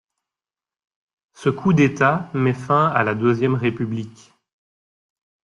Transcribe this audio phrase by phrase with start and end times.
[1.35, 4.31] Ce coup d'État met fin à la Deuxième République.